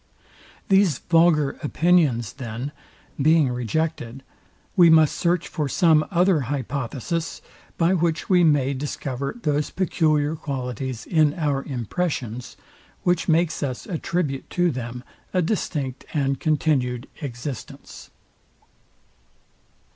These 0.67 0.97
vulgar 0.97 1.59
opinions, 1.61 2.33
then, 2.33 2.71
being 3.21 3.49
rejected, 3.49 4.23
we 4.75 4.89
must 4.89 5.15
search 5.15 5.47
for 5.47 5.69
some 5.69 6.03
other 6.09 6.39
hypothesis, 6.49 7.39
by 7.77 7.93
which 7.93 8.27
we 8.27 8.43
may 8.43 8.73
discover 8.73 9.35
those 9.43 9.69
peculiar 9.69 10.35
qualities 10.35 11.05
in 11.05 11.35
our 11.35 11.61
impressions, 11.65 12.57
which 13.03 13.29
makes 13.29 13.61
us 13.61 13.85
attribute 13.85 14.49
to 14.49 14.71
them 14.71 15.03
a 15.35 15.41
distinct 15.43 16.05
and 16.15 16.39
continued 16.39 17.07
existence. 17.21 18.09